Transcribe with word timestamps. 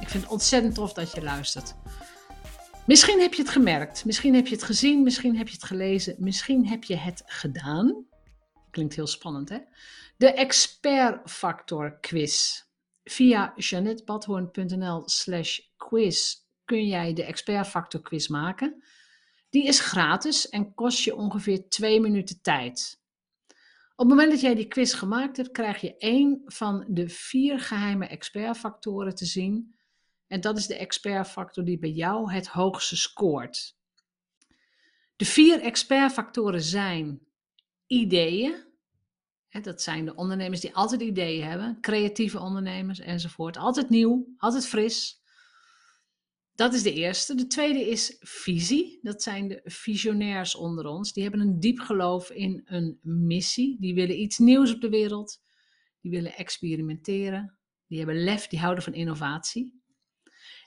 Ik 0.00 0.08
vind 0.08 0.22
het 0.22 0.32
ontzettend 0.32 0.74
tof 0.74 0.92
dat 0.92 1.12
je 1.12 1.22
luistert. 1.22 1.74
Misschien 2.86 3.20
heb 3.20 3.34
je 3.34 3.42
het 3.42 3.50
gemerkt, 3.50 4.04
misschien 4.04 4.34
heb 4.34 4.46
je 4.46 4.54
het 4.54 4.64
gezien, 4.64 5.02
misschien 5.02 5.36
heb 5.36 5.46
je 5.48 5.54
het 5.54 5.64
gelezen, 5.64 6.14
misschien 6.18 6.66
heb 6.66 6.84
je 6.84 6.96
het 6.96 7.22
gedaan. 7.26 8.06
Klinkt 8.70 8.94
heel 8.94 9.06
spannend, 9.06 9.48
hè? 9.48 9.58
De 10.16 10.32
Expert 10.32 11.30
Factor 11.30 11.98
Quiz. 12.00 12.62
Via 13.04 13.52
janettebadhoorn.nl 13.56 15.02
slash 15.08 15.58
quiz 15.76 16.34
kun 16.64 16.86
jij 16.86 17.12
de 17.12 17.24
Expert 17.24 17.66
Factor 17.66 18.00
Quiz 18.00 18.28
maken. 18.28 18.84
Die 19.50 19.66
is 19.66 19.80
gratis 19.80 20.48
en 20.48 20.74
kost 20.74 20.98
je 21.04 21.16
ongeveer 21.16 21.68
twee 21.68 22.00
minuten 22.00 22.40
tijd. 22.42 23.02
Op 23.96 24.08
het 24.08 24.08
moment 24.08 24.30
dat 24.30 24.40
jij 24.40 24.54
die 24.54 24.68
quiz 24.68 24.94
gemaakt 24.94 25.36
hebt, 25.36 25.50
krijg 25.50 25.80
je 25.80 25.96
één 25.96 26.42
van 26.44 26.84
de 26.88 27.08
vier 27.08 27.60
geheime 27.60 28.06
expertfactoren 28.06 29.14
te 29.14 29.24
zien. 29.24 29.74
En 30.26 30.40
dat 30.40 30.58
is 30.58 30.66
de 30.66 30.76
expertfactor 30.76 31.64
die 31.64 31.78
bij 31.78 31.90
jou 31.90 32.32
het 32.32 32.46
hoogste 32.46 32.96
scoort. 32.96 33.76
De 35.16 35.24
vier 35.24 35.60
expertfactoren 35.60 36.62
zijn 36.62 37.20
ideeën. 37.86 38.72
Dat 39.62 39.82
zijn 39.82 40.04
de 40.04 40.14
ondernemers 40.14 40.60
die 40.60 40.74
altijd 40.74 41.00
ideeën 41.00 41.44
hebben, 41.44 41.78
creatieve 41.80 42.38
ondernemers 42.38 42.98
enzovoort. 42.98 43.56
Altijd 43.56 43.88
nieuw, 43.88 44.34
altijd 44.36 44.66
fris. 44.66 45.22
Dat 46.54 46.74
is 46.74 46.82
de 46.82 46.92
eerste. 46.92 47.34
De 47.34 47.46
tweede 47.46 47.88
is 47.88 48.16
visie. 48.20 48.98
Dat 49.02 49.22
zijn 49.22 49.48
de 49.48 49.60
visionairs 49.64 50.54
onder 50.54 50.86
ons. 50.86 51.12
Die 51.12 51.22
hebben 51.22 51.40
een 51.40 51.60
diep 51.60 51.78
geloof 51.78 52.30
in 52.30 52.62
een 52.64 52.98
missie. 53.02 53.76
Die 53.80 53.94
willen 53.94 54.20
iets 54.20 54.38
nieuws 54.38 54.74
op 54.74 54.80
de 54.80 54.88
wereld. 54.88 55.42
Die 56.00 56.10
willen 56.10 56.34
experimenteren. 56.34 57.58
Die 57.86 57.98
hebben 57.98 58.24
lef, 58.24 58.46
die 58.46 58.58
houden 58.58 58.84
van 58.84 58.94
innovatie. 58.94 59.82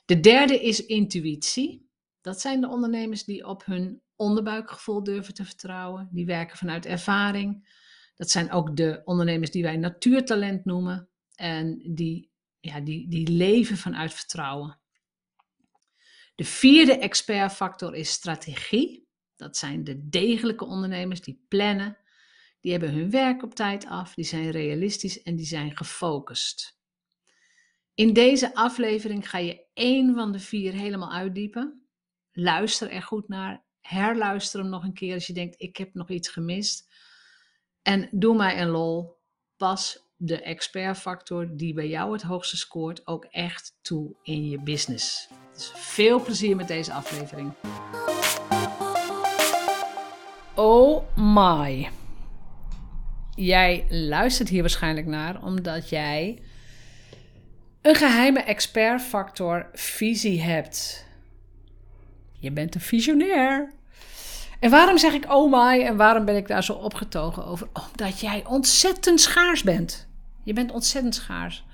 De 0.08 0.20
derde 0.20 0.60
is 0.62 0.86
intuïtie. 0.86 1.90
Dat 2.20 2.40
zijn 2.40 2.60
de 2.60 2.68
ondernemers 2.68 3.24
die 3.24 3.46
op 3.46 3.64
hun 3.64 4.02
onderbuikgevoel 4.16 5.02
durven 5.02 5.34
te 5.34 5.44
vertrouwen. 5.44 6.08
Die 6.12 6.26
werken 6.26 6.56
vanuit 6.56 6.86
ervaring. 6.86 7.68
Dat 8.16 8.30
zijn 8.30 8.52
ook 8.52 8.76
de 8.76 9.02
ondernemers 9.04 9.50
die 9.50 9.62
wij 9.62 9.76
natuurtalent 9.76 10.64
noemen. 10.64 11.08
En 11.34 11.94
die, 11.94 12.30
ja, 12.60 12.80
die, 12.80 13.08
die 13.08 13.28
leven 13.28 13.76
vanuit 13.76 14.14
vertrouwen. 14.14 14.80
De 16.34 16.44
vierde 16.44 16.98
expertfactor 16.98 17.94
is 17.94 18.10
strategie. 18.10 19.08
Dat 19.36 19.56
zijn 19.56 19.84
de 19.84 20.08
degelijke 20.08 20.64
ondernemers 20.64 21.20
die 21.20 21.44
plannen. 21.48 21.96
Die 22.60 22.72
hebben 22.72 22.92
hun 22.92 23.10
werk 23.10 23.42
op 23.42 23.54
tijd 23.54 23.86
af, 23.86 24.14
die 24.14 24.24
zijn 24.24 24.50
realistisch 24.50 25.22
en 25.22 25.36
die 25.36 25.46
zijn 25.46 25.76
gefocust. 25.76 26.77
In 27.98 28.12
deze 28.12 28.54
aflevering 28.54 29.30
ga 29.30 29.38
je 29.38 29.64
één 29.74 30.14
van 30.14 30.32
de 30.32 30.38
vier 30.38 30.72
helemaal 30.72 31.12
uitdiepen. 31.12 31.82
Luister 32.32 32.90
er 32.90 33.02
goed 33.02 33.28
naar. 33.28 33.64
Herluister 33.80 34.60
hem 34.60 34.68
nog 34.68 34.84
een 34.84 34.92
keer 34.92 35.14
als 35.14 35.26
je 35.26 35.32
denkt: 35.32 35.54
ik 35.60 35.76
heb 35.76 35.94
nog 35.94 36.08
iets 36.08 36.28
gemist. 36.28 36.90
En 37.82 38.08
doe 38.10 38.36
mij 38.36 38.60
een 38.60 38.68
lol. 38.68 39.16
Pas 39.56 40.06
de 40.16 40.42
expertfactor 40.42 41.56
die 41.56 41.74
bij 41.74 41.88
jou 41.88 42.12
het 42.12 42.22
hoogste 42.22 42.56
scoort 42.56 43.06
ook 43.06 43.24
echt 43.24 43.78
toe 43.82 44.14
in 44.22 44.48
je 44.48 44.60
business. 44.60 45.28
Dus 45.52 45.72
veel 45.74 46.22
plezier 46.22 46.56
met 46.56 46.68
deze 46.68 46.92
aflevering. 46.92 47.52
Oh 50.54 51.16
my. 51.16 51.90
Jij 53.34 53.86
luistert 53.88 54.48
hier 54.48 54.60
waarschijnlijk 54.60 55.06
naar 55.06 55.42
omdat 55.42 55.88
jij 55.88 56.42
een 57.82 57.94
geheime 57.94 58.40
expertfactor 58.40 59.70
visie 59.72 60.42
hebt. 60.42 61.06
Je 62.32 62.50
bent 62.50 62.74
een 62.74 62.80
visionair. 62.80 63.72
En 64.60 64.70
waarom 64.70 64.98
zeg 64.98 65.12
ik 65.12 65.32
oh 65.32 65.52
my 65.52 65.82
en 65.84 65.96
waarom 65.96 66.24
ben 66.24 66.36
ik 66.36 66.48
daar 66.48 66.64
zo 66.64 66.72
opgetogen 66.72 67.46
over? 67.46 67.68
Omdat 67.72 68.20
jij 68.20 68.44
ontzettend 68.46 69.20
schaars 69.20 69.62
bent. 69.62 70.08
Je 70.44 70.52
bent 70.52 70.72
ontzettend 70.72 71.14
schaars. 71.14 71.64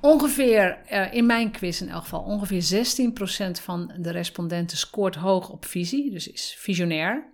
Ongeveer, 0.00 0.78
uh, 0.92 1.14
in 1.14 1.26
mijn 1.26 1.50
quiz 1.50 1.80
in 1.80 1.88
elk 1.88 2.02
geval, 2.02 2.22
ongeveer 2.22 2.62
16% 2.62 3.60
van 3.62 3.92
de 3.98 4.10
respondenten 4.10 4.76
scoort 4.76 5.14
hoog 5.14 5.48
op 5.48 5.64
visie, 5.64 6.10
dus 6.10 6.28
is 6.28 6.54
visionair. 6.58 7.32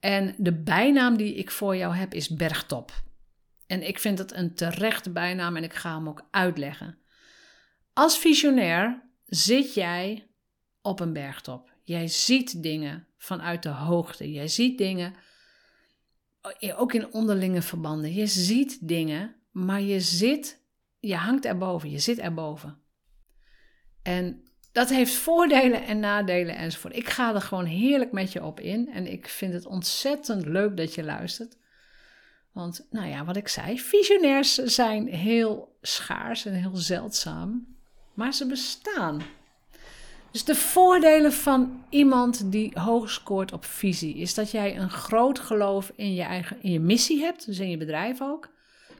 En 0.00 0.34
de 0.38 0.52
bijnaam 0.52 1.16
die 1.16 1.34
ik 1.34 1.50
voor 1.50 1.76
jou 1.76 1.94
heb 1.94 2.14
is 2.14 2.28
bergtop. 2.28 2.92
En 3.72 3.86
ik 3.86 3.98
vind 3.98 4.18
het 4.18 4.32
een 4.32 4.54
terechte 4.54 5.10
bijnaam 5.10 5.56
en 5.56 5.64
ik 5.64 5.74
ga 5.74 5.94
hem 5.94 6.08
ook 6.08 6.26
uitleggen. 6.30 6.98
Als 7.92 8.18
visionair 8.18 9.02
zit 9.26 9.74
jij 9.74 10.28
op 10.82 11.00
een 11.00 11.12
bergtop. 11.12 11.70
Jij 11.82 12.08
ziet 12.08 12.62
dingen 12.62 13.06
vanuit 13.16 13.62
de 13.62 13.68
hoogte. 13.68 14.32
Jij 14.32 14.48
ziet 14.48 14.78
dingen, 14.78 15.14
ook 16.76 16.92
in 16.92 17.12
onderlinge 17.12 17.62
verbanden. 17.62 18.14
Je 18.14 18.26
ziet 18.26 18.88
dingen, 18.88 19.34
maar 19.50 19.80
je 19.80 20.00
zit 20.00 20.60
je 21.00 21.16
hangt 21.16 21.44
erboven, 21.44 21.90
je 21.90 21.98
zit 21.98 22.18
erboven. 22.18 22.78
En 24.02 24.44
dat 24.72 24.88
heeft 24.88 25.14
voordelen 25.14 25.84
en 25.84 26.00
nadelen 26.00 26.56
enzovoort. 26.56 26.96
Ik 26.96 27.08
ga 27.08 27.34
er 27.34 27.40
gewoon 27.40 27.64
heerlijk 27.64 28.12
met 28.12 28.32
je 28.32 28.44
op 28.44 28.60
in 28.60 28.88
en 28.92 29.12
ik 29.12 29.28
vind 29.28 29.52
het 29.52 29.66
ontzettend 29.66 30.46
leuk 30.46 30.76
dat 30.76 30.94
je 30.94 31.02
luistert. 31.02 31.60
Want, 32.52 32.86
nou 32.90 33.08
ja, 33.08 33.24
wat 33.24 33.36
ik 33.36 33.48
zei, 33.48 33.78
visionairs 33.78 34.54
zijn 34.54 35.06
heel 35.08 35.76
schaars 35.82 36.44
en 36.44 36.54
heel 36.54 36.76
zeldzaam, 36.76 37.76
maar 38.14 38.32
ze 38.32 38.46
bestaan. 38.46 39.22
Dus 40.30 40.44
de 40.44 40.54
voordelen 40.54 41.32
van 41.32 41.84
iemand 41.88 42.52
die 42.52 42.70
hoog 42.80 43.10
scoort 43.10 43.52
op 43.52 43.64
visie 43.64 44.16
is 44.16 44.34
dat 44.34 44.50
jij 44.50 44.76
een 44.76 44.90
groot 44.90 45.38
geloof 45.38 45.92
in 45.96 46.14
je 46.14 46.22
eigen 46.22 46.62
in 46.62 46.72
je 46.72 46.80
missie 46.80 47.20
hebt, 47.20 47.46
dus 47.46 47.58
in 47.58 47.70
je 47.70 47.76
bedrijf 47.76 48.22
ook. 48.22 48.50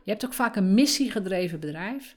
Je 0.05 0.11
hebt 0.11 0.25
ook 0.25 0.35
vaak 0.35 0.57
een 0.57 0.75
missiegedreven 0.75 1.61
bedrijf. 1.61 2.17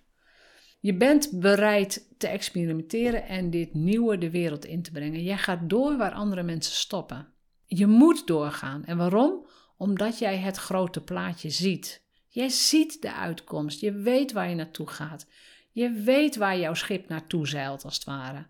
Je 0.79 0.93
bent 0.93 1.29
bereid 1.39 2.15
te 2.17 2.27
experimenteren 2.27 3.27
en 3.27 3.49
dit 3.49 3.73
nieuwe 3.73 4.17
de 4.17 4.29
wereld 4.29 4.65
in 4.65 4.81
te 4.81 4.91
brengen. 4.91 5.23
Jij 5.23 5.37
gaat 5.37 5.69
door 5.69 5.97
waar 5.97 6.11
andere 6.11 6.43
mensen 6.43 6.75
stoppen. 6.75 7.27
Je 7.65 7.87
moet 7.87 8.27
doorgaan. 8.27 8.85
En 8.85 8.97
waarom? 8.97 9.47
Omdat 9.77 10.19
jij 10.19 10.37
het 10.37 10.57
grote 10.57 11.01
plaatje 11.01 11.49
ziet. 11.49 12.03
Jij 12.27 12.49
ziet 12.49 13.01
de 13.01 13.13
uitkomst. 13.13 13.79
Je 13.79 13.91
weet 13.91 14.31
waar 14.31 14.49
je 14.49 14.55
naartoe 14.55 14.87
gaat. 14.87 15.25
Je 15.71 15.91
weet 15.91 16.35
waar 16.35 16.57
jouw 16.57 16.73
schip 16.73 17.09
naartoe 17.09 17.47
zeilt, 17.47 17.83
als 17.83 17.95
het 17.95 18.03
ware. 18.03 18.45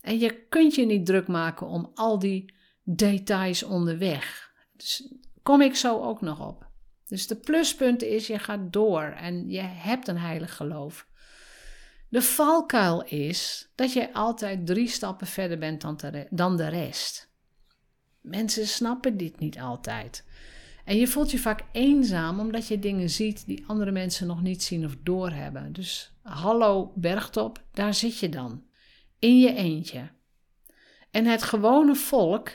En 0.00 0.18
je 0.18 0.46
kunt 0.48 0.74
je 0.74 0.86
niet 0.86 1.06
druk 1.06 1.28
maken 1.28 1.66
om 1.66 1.90
al 1.94 2.18
die 2.18 2.54
details 2.82 3.62
onderweg. 3.62 4.52
Dus 4.76 5.12
kom 5.42 5.60
ik 5.60 5.74
zo 5.74 6.02
ook 6.02 6.20
nog 6.20 6.46
op. 6.46 6.66
Dus 7.06 7.26
de 7.26 7.36
pluspunt 7.36 8.02
is, 8.02 8.26
je 8.26 8.38
gaat 8.38 8.72
door 8.72 9.02
en 9.02 9.48
je 9.48 9.60
hebt 9.60 10.08
een 10.08 10.18
heilig 10.18 10.56
geloof. 10.56 11.06
De 12.08 12.22
valkuil 12.22 13.02
is 13.02 13.68
dat 13.74 13.92
je 13.92 14.12
altijd 14.12 14.66
drie 14.66 14.88
stappen 14.88 15.26
verder 15.26 15.58
bent 15.58 15.80
dan 16.30 16.56
de 16.56 16.68
rest. 16.68 17.32
Mensen 18.20 18.66
snappen 18.66 19.16
dit 19.16 19.38
niet 19.38 19.60
altijd. 19.60 20.24
En 20.84 20.96
je 20.96 21.06
voelt 21.06 21.30
je 21.30 21.38
vaak 21.38 21.64
eenzaam 21.72 22.40
omdat 22.40 22.68
je 22.68 22.78
dingen 22.78 23.10
ziet 23.10 23.46
die 23.46 23.64
andere 23.66 23.90
mensen 23.90 24.26
nog 24.26 24.42
niet 24.42 24.62
zien 24.62 24.84
of 24.84 24.96
doorhebben. 25.02 25.72
Dus 25.72 26.12
hallo 26.22 26.92
bergtop, 26.94 27.62
daar 27.72 27.94
zit 27.94 28.18
je 28.18 28.28
dan. 28.28 28.64
In 29.18 29.38
je 29.38 29.54
eentje. 29.54 30.10
En 31.10 31.26
het 31.26 31.42
gewone 31.42 31.94
volk 31.94 32.50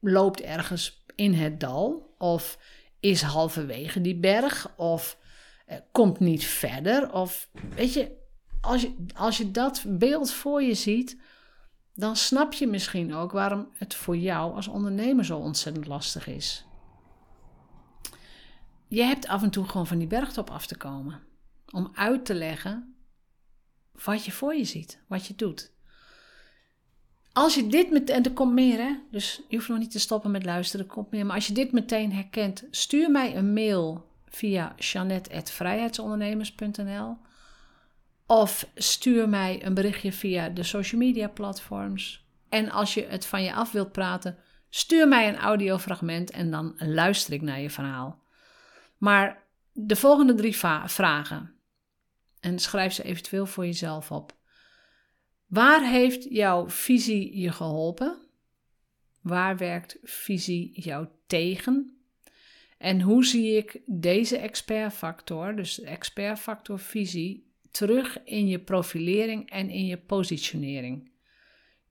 loopt 0.00 0.40
ergens 0.40 1.04
in 1.14 1.34
het 1.34 1.60
dal 1.60 2.14
of 2.18 2.58
is 3.00 3.22
halverwege 3.22 4.00
die 4.00 4.16
berg 4.16 4.72
of 4.76 5.18
eh, 5.66 5.78
komt 5.92 6.18
niet 6.18 6.44
verder. 6.44 7.12
Of 7.12 7.50
weet 7.74 7.92
je, 7.92 8.16
als 8.60 8.82
je, 8.82 8.94
als 9.14 9.36
je 9.36 9.50
dat 9.50 9.84
beeld 9.86 10.30
voor 10.30 10.62
je 10.62 10.74
ziet, 10.74 11.20
dan 11.94 12.16
snap 12.16 12.52
je 12.52 12.66
misschien 12.66 13.14
ook 13.14 13.32
waarom 13.32 13.68
het 13.74 13.94
voor 13.94 14.16
jou 14.16 14.54
als 14.54 14.68
ondernemer 14.68 15.24
zo 15.24 15.38
ontzettend 15.38 15.86
lastig 15.86 16.26
is. 16.26 16.67
Je 18.88 19.02
hebt 19.02 19.26
af 19.26 19.42
en 19.42 19.50
toe 19.50 19.64
gewoon 19.64 19.86
van 19.86 19.98
die 19.98 20.06
bergtop 20.06 20.50
af 20.50 20.66
te 20.66 20.76
komen. 20.76 21.20
Om 21.70 21.90
uit 21.94 22.24
te 22.24 22.34
leggen 22.34 22.98
wat 24.04 24.24
je 24.24 24.32
voor 24.32 24.54
je 24.54 24.64
ziet, 24.64 25.02
wat 25.06 25.26
je 25.26 25.34
doet. 25.34 25.72
Als 27.32 27.54
je 27.54 27.66
dit 27.66 27.90
meteen, 27.90 28.16
en 28.16 28.24
er 28.24 28.32
komt 28.32 28.52
meer 28.52 28.78
hè, 28.78 28.94
dus 29.10 29.42
je 29.48 29.56
hoeft 29.56 29.68
nog 29.68 29.78
niet 29.78 29.90
te 29.90 29.98
stoppen 29.98 30.30
met 30.30 30.44
luisteren, 30.44 30.86
er 30.86 30.92
komt 30.92 31.10
meer. 31.10 31.26
Maar 31.26 31.34
als 31.34 31.46
je 31.46 31.52
dit 31.52 31.72
meteen 31.72 32.12
herkent, 32.12 32.64
stuur 32.70 33.10
mij 33.10 33.36
een 33.36 33.52
mail 33.52 34.06
via 34.28 34.74
janet.vrijheidsondernemers.nl 34.76 37.16
of 38.26 38.68
stuur 38.74 39.28
mij 39.28 39.64
een 39.64 39.74
berichtje 39.74 40.12
via 40.12 40.48
de 40.48 40.62
social 40.62 41.00
media 41.00 41.28
platforms. 41.28 42.26
En 42.48 42.70
als 42.70 42.94
je 42.94 43.06
het 43.08 43.26
van 43.26 43.42
je 43.42 43.54
af 43.54 43.72
wilt 43.72 43.92
praten, 43.92 44.38
stuur 44.70 45.08
mij 45.08 45.28
een 45.28 45.38
audiofragment 45.38 46.30
en 46.30 46.50
dan 46.50 46.74
luister 46.78 47.32
ik 47.32 47.42
naar 47.42 47.60
je 47.60 47.70
verhaal. 47.70 48.26
Maar 48.98 49.46
de 49.72 49.96
volgende 49.96 50.34
drie 50.34 50.56
vragen. 50.84 51.54
En 52.40 52.58
schrijf 52.58 52.92
ze 52.92 53.02
eventueel 53.02 53.46
voor 53.46 53.64
jezelf 53.64 54.10
op. 54.10 54.36
Waar 55.46 55.90
heeft 55.90 56.26
jouw 56.30 56.70
visie 56.70 57.40
je 57.40 57.52
geholpen? 57.52 58.18
Waar 59.20 59.56
werkt 59.56 59.98
visie 60.02 60.80
jou 60.80 61.06
tegen? 61.26 61.98
En 62.78 63.00
hoe 63.00 63.24
zie 63.24 63.56
ik 63.56 63.80
deze 63.86 64.36
expertfactor, 64.36 65.56
dus 65.56 65.80
expertfactor 65.80 66.78
visie, 66.78 67.52
terug 67.70 68.24
in 68.24 68.48
je 68.48 68.58
profilering 68.58 69.50
en 69.50 69.70
in 69.70 69.86
je 69.86 69.98
positionering? 69.98 71.10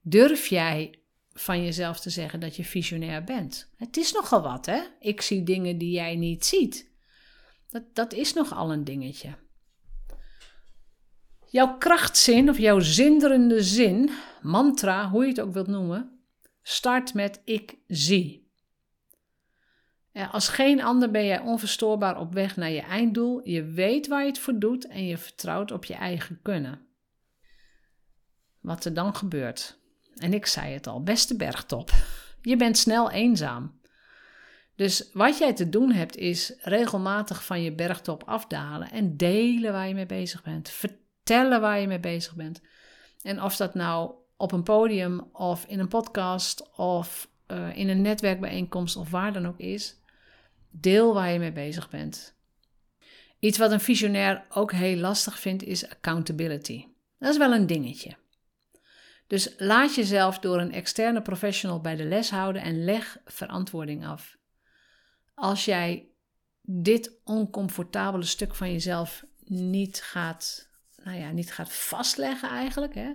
Durf 0.00 0.46
jij 0.46 0.98
van 1.32 1.64
jezelf 1.64 2.00
te 2.00 2.10
zeggen 2.10 2.40
dat 2.40 2.56
je 2.56 2.64
visionair 2.64 3.24
bent? 3.24 3.70
Het 3.76 3.96
is 3.96 4.12
nogal 4.12 4.42
wat, 4.42 4.66
hè? 4.66 4.80
Ik 5.00 5.20
zie 5.20 5.42
dingen 5.42 5.78
die 5.78 5.90
jij 5.90 6.16
niet 6.16 6.44
ziet. 6.44 6.87
Dat, 7.68 7.82
dat 7.92 8.12
is 8.12 8.32
nogal 8.32 8.72
een 8.72 8.84
dingetje. 8.84 9.34
Jouw 11.46 11.76
krachtzin 11.78 12.48
of 12.48 12.58
jouw 12.58 12.80
zinderende 12.80 13.62
zin, 13.62 14.10
mantra, 14.42 15.10
hoe 15.10 15.22
je 15.22 15.28
het 15.28 15.40
ook 15.40 15.52
wilt 15.52 15.66
noemen, 15.66 16.20
start 16.62 17.14
met 17.14 17.42
ik 17.44 17.78
zie. 17.86 18.46
Als 20.30 20.48
geen 20.48 20.82
ander 20.82 21.10
ben 21.10 21.24
jij 21.24 21.40
onverstoorbaar 21.40 22.20
op 22.20 22.32
weg 22.32 22.56
naar 22.56 22.70
je 22.70 22.80
einddoel. 22.80 23.48
Je 23.48 23.64
weet 23.64 24.06
waar 24.06 24.20
je 24.22 24.28
het 24.28 24.38
voor 24.38 24.58
doet 24.58 24.86
en 24.86 25.06
je 25.06 25.18
vertrouwt 25.18 25.70
op 25.70 25.84
je 25.84 25.94
eigen 25.94 26.42
kunnen. 26.42 26.86
Wat 28.60 28.84
er 28.84 28.94
dan 28.94 29.14
gebeurt. 29.14 29.78
En 30.14 30.34
ik 30.34 30.46
zei 30.46 30.72
het 30.72 30.86
al, 30.86 31.02
beste 31.02 31.36
bergtop. 31.36 31.90
Je 32.42 32.56
bent 32.56 32.78
snel 32.78 33.10
eenzaam. 33.10 33.77
Dus 34.78 35.10
wat 35.12 35.38
jij 35.38 35.52
te 35.52 35.68
doen 35.68 35.92
hebt 35.92 36.16
is 36.16 36.52
regelmatig 36.60 37.44
van 37.44 37.62
je 37.62 37.72
bergtop 37.72 38.22
afdalen 38.24 38.90
en 38.90 39.16
delen 39.16 39.72
waar 39.72 39.88
je 39.88 39.94
mee 39.94 40.06
bezig 40.06 40.42
bent. 40.42 40.68
Vertellen 40.68 41.60
waar 41.60 41.80
je 41.80 41.86
mee 41.86 42.00
bezig 42.00 42.34
bent. 42.34 42.60
En 43.22 43.42
of 43.42 43.56
dat 43.56 43.74
nou 43.74 44.12
op 44.36 44.52
een 44.52 44.62
podium 44.62 45.28
of 45.32 45.64
in 45.64 45.78
een 45.78 45.88
podcast 45.88 46.76
of 46.76 47.28
uh, 47.48 47.76
in 47.76 47.88
een 47.88 48.02
netwerkbijeenkomst 48.02 48.96
of 48.96 49.10
waar 49.10 49.32
dan 49.32 49.46
ook 49.46 49.58
is, 49.58 49.96
deel 50.70 51.14
waar 51.14 51.32
je 51.32 51.38
mee 51.38 51.52
bezig 51.52 51.90
bent. 51.90 52.34
Iets 53.38 53.58
wat 53.58 53.70
een 53.72 53.80
visionair 53.80 54.44
ook 54.48 54.72
heel 54.72 54.96
lastig 54.96 55.40
vindt 55.40 55.62
is 55.62 55.90
accountability. 55.90 56.86
Dat 57.18 57.30
is 57.30 57.38
wel 57.38 57.52
een 57.52 57.66
dingetje. 57.66 58.16
Dus 59.26 59.54
laat 59.56 59.94
jezelf 59.94 60.38
door 60.38 60.60
een 60.60 60.72
externe 60.72 61.22
professional 61.22 61.80
bij 61.80 61.96
de 61.96 62.04
les 62.04 62.30
houden 62.30 62.62
en 62.62 62.84
leg 62.84 63.16
verantwoording 63.24 64.06
af. 64.06 64.36
Als 65.38 65.64
jij 65.64 66.08
dit 66.62 67.20
oncomfortabele 67.24 68.24
stuk 68.24 68.54
van 68.54 68.72
jezelf 68.72 69.24
niet 69.44 70.02
gaat, 70.02 70.68
nou 71.02 71.18
ja, 71.18 71.30
niet 71.30 71.52
gaat 71.52 71.72
vastleggen 71.72 72.48
eigenlijk, 72.48 72.94
hè, 72.94 73.14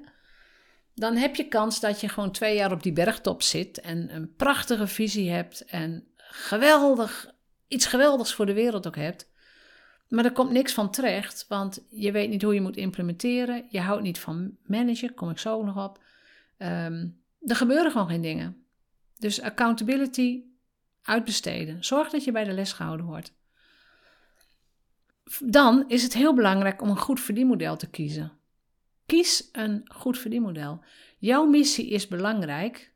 dan 0.96 1.16
heb 1.16 1.36
je 1.36 1.48
kans 1.48 1.80
dat 1.80 2.02
je 2.02 2.10
gewoon 2.10 2.31
twee 2.31 2.56
jaar 2.56 2.72
op 2.72 2.84
die 2.84 2.94
bergtop 2.94 3.42
zit 3.42 3.80
en 3.81 4.16
een 4.16 4.36
prachtige 4.36 4.88
visie 4.88 5.31
hebt 5.31 5.66
en 5.66 6.08
geweldig, 6.18 7.34
iets 7.68 7.86
geweldigs 7.86 8.34
voor 8.34 8.46
de 8.46 8.54
wereld 8.54 8.88
ook 8.88 8.96
hebt. 8.96 9.31
Maar 10.08 10.25
er 10.25 10.31
komt 10.31 10.52
niks 10.52 10.74
van 10.74 10.92
terecht, 10.92 11.46
want 11.48 11.86
je 11.90 12.12
weet 12.12 12.30
niet 12.30 12.42
hoe 12.42 12.54
je 12.54 12.62
moet 12.62 12.78
implementeren. 12.78 13.66
Je 13.70 13.80
houdt 13.80 14.04
niet 14.04 14.20
van 14.20 14.58
managen, 14.64 15.14
kom 15.14 15.30
ik 15.30 15.38
zo 15.38 15.64
nog 15.64 15.84
op. 15.84 16.04
Ehm, 16.58 17.08
er 17.40 17.56
gebeuren 17.56 17.92
gewoon 17.92 18.08
geen 18.08 18.22
dingen. 18.22 18.66
Dus 19.18 19.42
accountability 19.42 20.44
uitbesteden. 21.03 21.83
Zorg 21.83 22.09
dat 22.09 22.23
je 22.23 22.31
bij 22.31 22.44
de 22.44 22.53
les 22.53 22.71
gehouden 22.71 23.05
wordt. 23.05 23.33
Dan 25.39 25.83
is 25.88 26.03
het 26.03 26.13
heel 26.13 26.33
belangrijk 26.33 26.81
om 26.81 26.89
een 26.89 26.97
goed 26.97 27.19
verdienmodel 27.19 27.77
te 27.77 27.89
kiezen. 27.89 28.31
Kies 29.05 29.50
een 29.51 29.81
goed 29.95 30.17
verdienmodel. 30.17 30.83
Jouw 31.17 31.45
missie 31.45 31.89
is 31.89 32.07
belangrijk. 32.07 32.91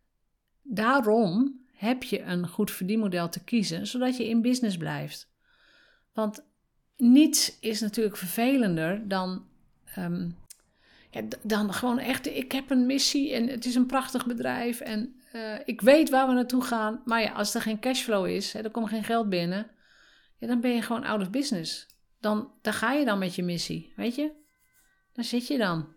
Daarom 0.61 1.61
heb 1.73 2.03
je 2.03 2.21
een 2.21 2.47
goed 2.47 2.71
verdienmodel 2.71 3.29
te 3.29 3.43
kiezen, 3.43 3.87
zodat 3.87 4.17
je 4.17 4.27
in 4.27 4.41
business 4.41 4.77
blijft. 4.77 5.29
Want 6.13 6.43
niets 6.97 7.59
is 7.59 7.81
natuurlijk 7.81 8.17
vervelender 8.17 9.07
dan, 9.07 9.45
um, 9.97 10.35
ja, 11.09 11.21
dan 11.43 11.73
gewoon 11.73 11.99
echt, 11.99 12.27
ik 12.27 12.51
heb 12.51 12.69
een 12.69 12.85
missie 12.85 13.33
en 13.33 13.47
het 13.47 13.65
is 13.65 13.75
een 13.75 13.85
prachtig 13.85 14.25
bedrijf 14.25 14.79
en 14.79 15.15
uh, 15.33 15.55
ik 15.65 15.81
weet 15.81 16.09
waar 16.09 16.27
we 16.27 16.33
naartoe 16.33 16.63
gaan. 16.63 17.01
Maar 17.05 17.21
ja, 17.21 17.31
als 17.31 17.55
er 17.55 17.61
geen 17.61 17.79
cashflow 17.79 18.27
is, 18.27 18.53
hè, 18.53 18.61
er 18.61 18.71
komt 18.71 18.89
geen 18.89 19.03
geld 19.03 19.29
binnen, 19.29 19.71
ja, 20.37 20.47
dan 20.47 20.61
ben 20.61 20.71
je 20.71 20.81
gewoon 20.81 21.03
out 21.03 21.21
of 21.21 21.29
business. 21.29 21.87
Dan, 22.19 22.51
dan 22.61 22.73
ga 22.73 22.93
je 22.93 23.05
dan 23.05 23.19
met 23.19 23.35
je 23.35 23.43
missie, 23.43 23.93
weet 23.95 24.15
je? 24.15 24.31
Dan 25.13 25.23
zit 25.23 25.47
je 25.47 25.57
dan. 25.57 25.95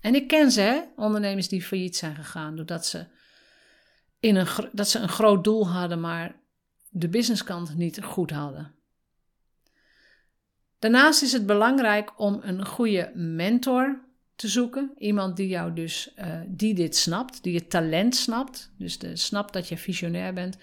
En 0.00 0.14
ik 0.14 0.28
ken 0.28 0.50
ze, 0.50 0.60
hè? 0.60 0.82
ondernemers 0.96 1.48
die 1.48 1.62
failliet 1.62 1.96
zijn 1.96 2.14
gegaan 2.14 2.56
doordat 2.56 2.86
ze, 2.86 3.06
in 4.20 4.36
een, 4.36 4.46
dat 4.72 4.88
ze 4.88 4.98
een 4.98 5.08
groot 5.08 5.44
doel 5.44 5.68
hadden, 5.68 6.00
maar 6.00 6.40
de 6.88 7.08
businesskant 7.08 7.76
niet 7.76 8.02
goed 8.02 8.30
hadden. 8.30 8.74
Daarnaast 10.78 11.22
is 11.22 11.32
het 11.32 11.46
belangrijk 11.46 12.20
om 12.20 12.40
een 12.42 12.66
goede 12.66 13.10
mentor 13.14 14.04
te 14.34 14.48
zoeken. 14.48 14.92
Iemand 14.98 15.36
die 15.36 15.48
jou 15.48 15.72
dus, 15.72 16.12
uh, 16.18 16.40
die 16.46 16.74
dit 16.74 16.96
snapt, 16.96 17.42
die 17.42 17.52
je 17.52 17.66
talent 17.66 18.16
snapt. 18.16 18.72
Dus 18.78 18.98
de, 18.98 19.16
snapt 19.16 19.52
dat 19.52 19.68
je 19.68 19.76
visionair 19.76 20.32
bent, 20.32 20.56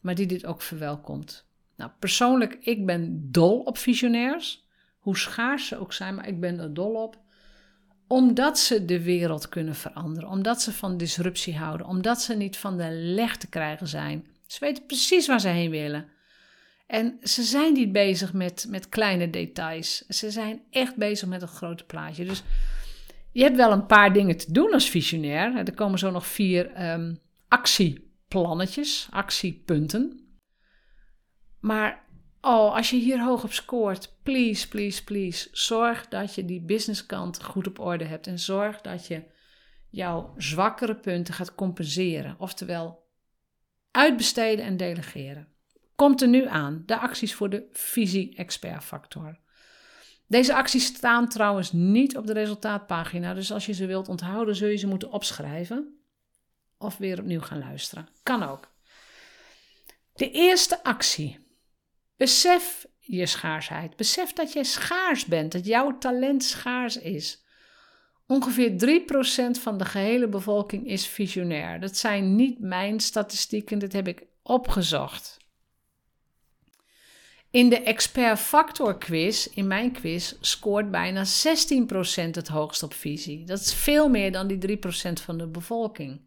maar 0.00 0.14
die 0.14 0.26
dit 0.26 0.46
ook 0.46 0.62
verwelkomt. 0.62 1.46
Nou, 1.76 1.90
persoonlijk, 1.98 2.56
ik 2.60 2.86
ben 2.86 3.32
dol 3.32 3.60
op 3.60 3.78
visionairs. 3.78 4.64
Hoe 4.98 5.16
schaars 5.16 5.66
ze 5.66 5.78
ook 5.78 5.92
zijn, 5.92 6.14
maar 6.14 6.28
ik 6.28 6.40
ben 6.40 6.58
er 6.58 6.74
dol 6.74 7.02
op 7.02 7.24
omdat 8.06 8.58
ze 8.58 8.84
de 8.84 9.02
wereld 9.02 9.48
kunnen 9.48 9.74
veranderen, 9.74 10.28
omdat 10.28 10.62
ze 10.62 10.72
van 10.72 10.96
disruptie 10.96 11.56
houden, 11.56 11.86
omdat 11.86 12.22
ze 12.22 12.34
niet 12.34 12.56
van 12.56 12.76
de 12.76 12.90
leg 12.90 13.36
te 13.36 13.48
krijgen 13.48 13.88
zijn. 13.88 14.26
Ze 14.46 14.58
weten 14.60 14.86
precies 14.86 15.26
waar 15.26 15.40
ze 15.40 15.48
heen 15.48 15.70
willen. 15.70 16.08
En 16.86 17.18
ze 17.22 17.42
zijn 17.42 17.72
niet 17.72 17.92
bezig 17.92 18.32
met, 18.32 18.66
met 18.68 18.88
kleine 18.88 19.30
details. 19.30 20.06
Ze 20.08 20.30
zijn 20.30 20.62
echt 20.70 20.96
bezig 20.96 21.28
met 21.28 21.40
het 21.40 21.50
grote 21.50 21.84
plaatje. 21.84 22.24
Dus 22.24 22.42
je 23.36 23.42
hebt 23.42 23.56
wel 23.56 23.72
een 23.72 23.86
paar 23.86 24.12
dingen 24.12 24.36
te 24.36 24.52
doen 24.52 24.72
als 24.72 24.90
visionair. 24.90 25.56
Er 25.56 25.74
komen 25.74 25.98
zo 25.98 26.10
nog 26.10 26.26
vier 26.26 26.90
um, 26.92 27.18
actieplannetjes, 27.48 29.08
actiepunten. 29.10 30.20
Maar 31.60 32.04
Oh, 32.40 32.74
als 32.74 32.90
je 32.90 32.96
hier 32.96 33.24
hoog 33.24 33.44
op 33.44 33.52
scoort, 33.52 34.16
please, 34.22 34.68
please, 34.68 35.04
please. 35.04 35.48
Zorg 35.52 36.08
dat 36.08 36.34
je 36.34 36.44
die 36.44 36.60
businesskant 36.60 37.42
goed 37.42 37.66
op 37.66 37.78
orde 37.78 38.04
hebt. 38.04 38.26
En 38.26 38.38
zorg 38.38 38.80
dat 38.80 39.06
je 39.06 39.22
jouw 39.90 40.34
zwakkere 40.36 40.96
punten 40.96 41.34
gaat 41.34 41.54
compenseren. 41.54 42.36
Oftewel, 42.38 43.08
uitbesteden 43.90 44.64
en 44.64 44.76
delegeren. 44.76 45.48
Komt 45.96 46.22
er 46.22 46.28
nu 46.28 46.46
aan, 46.46 46.82
de 46.86 46.98
acties 46.98 47.34
voor 47.34 47.50
de 47.50 47.68
visie-expert-factor. 47.72 49.38
Deze 50.26 50.54
acties 50.54 50.84
staan 50.84 51.28
trouwens 51.28 51.72
niet 51.72 52.16
op 52.16 52.26
de 52.26 52.32
resultaatpagina, 52.32 53.34
dus 53.34 53.52
als 53.52 53.66
je 53.66 53.72
ze 53.72 53.86
wilt 53.86 54.08
onthouden, 54.08 54.56
zul 54.56 54.68
je 54.68 54.76
ze 54.76 54.86
moeten 54.86 55.12
opschrijven 55.12 56.00
of 56.78 56.96
weer 56.96 57.20
opnieuw 57.20 57.40
gaan 57.40 57.58
luisteren. 57.58 58.08
Kan 58.22 58.42
ook. 58.42 58.74
De 60.14 60.30
eerste 60.30 60.82
actie 60.82 61.46
Besef 62.16 62.86
je 62.98 63.26
schaarsheid. 63.26 63.96
Besef 63.96 64.32
dat 64.32 64.52
je 64.52 64.64
schaars 64.64 65.24
bent, 65.24 65.52
dat 65.52 65.66
jouw 65.66 65.98
talent 65.98 66.44
schaars 66.44 66.96
is. 66.96 67.44
Ongeveer 68.26 68.70
3% 69.56 69.60
van 69.60 69.78
de 69.78 69.84
gehele 69.84 70.28
bevolking 70.28 70.86
is 70.86 71.06
visionair. 71.06 71.80
Dat 71.80 71.96
zijn 71.96 72.36
niet 72.36 72.58
mijn 72.60 73.00
statistieken, 73.00 73.78
dit 73.78 73.92
heb 73.92 74.08
ik 74.08 74.26
opgezocht. 74.42 75.36
In 77.50 77.68
de 77.68 77.82
expert 77.82 78.38
factor 78.38 78.98
quiz, 78.98 79.46
in 79.46 79.66
mijn 79.66 79.92
quiz, 79.92 80.34
scoort 80.40 80.90
bijna 80.90 81.24
16% 81.24 81.28
het 82.30 82.48
hoogst 82.48 82.82
op 82.82 82.94
visie. 82.94 83.44
Dat 83.44 83.60
is 83.60 83.74
veel 83.74 84.08
meer 84.08 84.32
dan 84.32 84.46
die 84.46 84.78
3% 84.78 84.80
van 85.12 85.38
de 85.38 85.46
bevolking. 85.46 86.20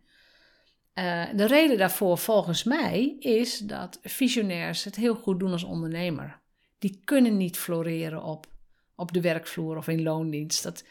Uh, 0.93 1.25
de 1.35 1.45
reden 1.45 1.77
daarvoor, 1.77 2.17
volgens 2.17 2.63
mij, 2.63 3.15
is 3.19 3.57
dat 3.57 3.99
visionairs 4.03 4.83
het 4.83 4.95
heel 4.95 5.15
goed 5.15 5.39
doen 5.39 5.51
als 5.51 5.63
ondernemer. 5.63 6.39
Die 6.77 7.01
kunnen 7.03 7.38
niet 7.38 7.57
floreren 7.57 8.23
op, 8.23 8.47
op 8.95 9.11
de 9.13 9.21
werkvloer 9.21 9.77
of 9.77 9.88
in 9.88 10.03
loondienst. 10.03 10.63
Dat, 10.63 10.83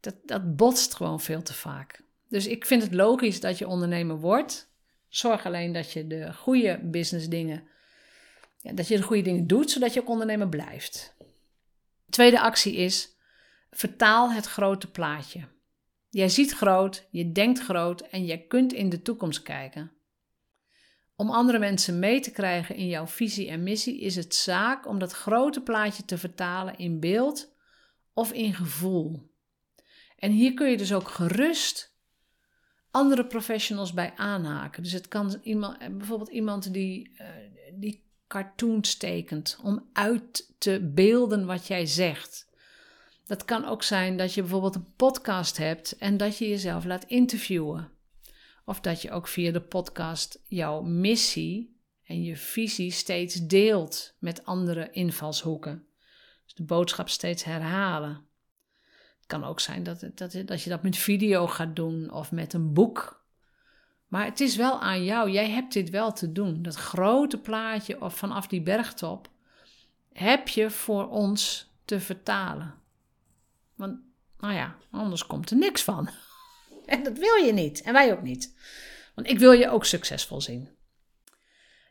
dat, 0.00 0.14
dat 0.24 0.56
botst 0.56 0.94
gewoon 0.94 1.20
veel 1.20 1.42
te 1.42 1.54
vaak. 1.54 2.02
Dus 2.28 2.46
ik 2.46 2.66
vind 2.66 2.82
het 2.82 2.94
logisch 2.94 3.40
dat 3.40 3.58
je 3.58 3.68
ondernemer 3.68 4.16
wordt. 4.16 4.70
Zorg 5.08 5.46
alleen 5.46 5.72
dat 5.72 5.92
je 5.92 6.06
de 6.06 6.32
goede 6.34 6.80
business 6.82 7.28
dingen, 7.28 7.62
dat 8.62 8.88
je 8.88 8.96
de 8.96 9.02
goede 9.02 9.22
dingen 9.22 9.46
doet, 9.46 9.70
zodat 9.70 9.94
je 9.94 10.00
ook 10.00 10.08
ondernemer 10.08 10.48
blijft. 10.48 11.16
Tweede 12.10 12.40
actie 12.40 12.74
is, 12.74 13.16
vertaal 13.70 14.32
het 14.32 14.46
grote 14.46 14.90
plaatje. 14.90 15.48
Jij 16.10 16.28
ziet 16.28 16.52
groot, 16.52 17.08
je 17.10 17.32
denkt 17.32 17.60
groot 17.60 18.00
en 18.00 18.26
je 18.26 18.46
kunt 18.46 18.72
in 18.72 18.88
de 18.88 19.02
toekomst 19.02 19.42
kijken. 19.42 19.92
Om 21.16 21.30
andere 21.30 21.58
mensen 21.58 21.98
mee 21.98 22.20
te 22.20 22.30
krijgen 22.30 22.74
in 22.74 22.86
jouw 22.86 23.06
visie 23.06 23.48
en 23.48 23.62
missie 23.62 24.00
is 24.00 24.16
het 24.16 24.34
zaak 24.34 24.86
om 24.86 24.98
dat 24.98 25.12
grote 25.12 25.60
plaatje 25.60 26.04
te 26.04 26.18
vertalen 26.18 26.78
in 26.78 27.00
beeld 27.00 27.54
of 28.12 28.32
in 28.32 28.54
gevoel. 28.54 29.30
En 30.16 30.30
hier 30.30 30.54
kun 30.54 30.70
je 30.70 30.76
dus 30.76 30.92
ook 30.92 31.08
gerust 31.08 31.96
andere 32.90 33.26
professionals 33.26 33.92
bij 33.92 34.12
aanhaken. 34.16 34.82
Dus 34.82 34.92
het 34.92 35.08
kan 35.08 35.38
iemand, 35.42 35.78
bijvoorbeeld 35.78 36.30
iemand 36.30 36.72
die, 36.72 37.10
uh, 37.20 37.26
die 37.74 38.04
cartoons 38.32 38.96
tekent 38.96 39.58
om 39.62 39.88
uit 39.92 40.54
te 40.58 40.90
beelden 40.94 41.46
wat 41.46 41.66
jij 41.66 41.86
zegt. 41.86 42.48
Dat 43.26 43.44
kan 43.44 43.64
ook 43.64 43.82
zijn 43.82 44.16
dat 44.16 44.34
je 44.34 44.40
bijvoorbeeld 44.40 44.74
een 44.74 44.94
podcast 44.96 45.56
hebt 45.56 45.96
en 45.96 46.16
dat 46.16 46.38
je 46.38 46.48
jezelf 46.48 46.84
laat 46.84 47.04
interviewen. 47.04 47.90
Of 48.64 48.80
dat 48.80 49.02
je 49.02 49.10
ook 49.10 49.28
via 49.28 49.52
de 49.52 49.60
podcast 49.60 50.42
jouw 50.48 50.82
missie 50.82 51.80
en 52.04 52.22
je 52.22 52.36
visie 52.36 52.90
steeds 52.90 53.34
deelt 53.34 54.14
met 54.18 54.44
andere 54.44 54.90
invalshoeken. 54.90 55.86
Dus 56.44 56.54
de 56.54 56.64
boodschap 56.64 57.08
steeds 57.08 57.44
herhalen. 57.44 58.26
Het 59.16 59.26
kan 59.26 59.44
ook 59.44 59.60
zijn 59.60 59.82
dat, 59.82 60.00
dat, 60.14 60.42
dat 60.44 60.62
je 60.62 60.70
dat 60.70 60.82
met 60.82 60.96
video 60.96 61.46
gaat 61.46 61.76
doen 61.76 62.12
of 62.12 62.32
met 62.32 62.52
een 62.52 62.72
boek. 62.72 63.21
Maar 64.12 64.24
het 64.24 64.40
is 64.40 64.56
wel 64.56 64.80
aan 64.80 65.04
jou. 65.04 65.30
Jij 65.30 65.50
hebt 65.50 65.72
dit 65.72 65.90
wel 65.90 66.12
te 66.12 66.32
doen. 66.32 66.62
Dat 66.62 66.74
grote 66.74 67.38
plaatje 67.38 68.00
of 68.00 68.16
vanaf 68.16 68.46
die 68.46 68.60
bergtop 68.62 69.30
heb 70.12 70.48
je 70.48 70.70
voor 70.70 71.08
ons 71.08 71.70
te 71.84 72.00
vertalen. 72.00 72.74
Want, 73.74 73.98
nou 74.38 74.54
ja, 74.54 74.76
anders 74.90 75.26
komt 75.26 75.50
er 75.50 75.56
niks 75.56 75.82
van. 75.82 76.08
En 76.86 77.02
dat 77.02 77.18
wil 77.18 77.34
je 77.34 77.52
niet. 77.52 77.82
En 77.82 77.92
wij 77.92 78.12
ook 78.12 78.22
niet. 78.22 78.54
Want 79.14 79.28
ik 79.28 79.38
wil 79.38 79.52
je 79.52 79.70
ook 79.70 79.84
succesvol 79.84 80.40
zien. 80.40 80.68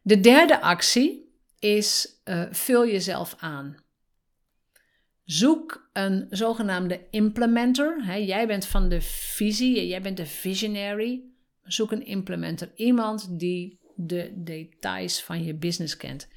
De 0.01 0.19
derde 0.19 0.61
actie 0.61 1.35
is 1.59 2.21
uh, 2.25 2.43
vul 2.51 2.87
jezelf 2.87 3.35
aan. 3.39 3.77
Zoek 5.23 5.89
een 5.93 6.27
zogenaamde 6.29 7.07
implementer. 7.09 8.19
Jij 8.19 8.47
bent 8.47 8.65
van 8.65 8.89
de 8.89 9.01
visie, 9.01 9.87
jij 9.87 10.01
bent 10.01 10.17
de 10.17 10.25
visionary. 10.25 11.30
Zoek 11.73 11.91
een 11.91 12.05
implementer. 12.05 12.71
Iemand 12.75 13.39
die 13.39 13.79
de 13.95 14.31
details 14.35 15.23
van 15.23 15.43
je 15.43 15.55
business 15.55 15.97
kent. 15.97 16.27